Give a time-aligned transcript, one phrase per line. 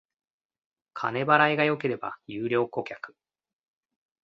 [0.95, 3.13] 金払いが良ければ優良顧客